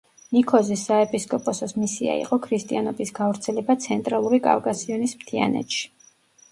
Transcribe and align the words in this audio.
ნიქოზის 0.35 0.85
საეპისკოპოსოს 0.87 1.75
მისია 1.83 2.15
იყო 2.23 2.39
ქრისტიანობის 2.47 3.15
გავრცელება 3.21 3.77
ცენტრალური 3.87 4.43
კავკასიონის 4.51 5.19
მთიანეთში. 5.23 5.89